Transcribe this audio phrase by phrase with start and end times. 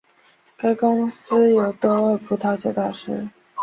[0.57, 3.27] 该公司有多位葡萄酒大师。